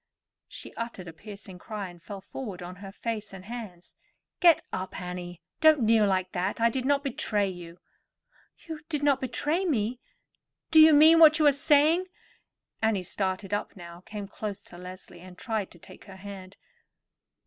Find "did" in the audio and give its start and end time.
6.71-6.85, 8.89-9.03